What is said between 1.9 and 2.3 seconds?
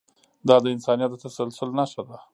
ده.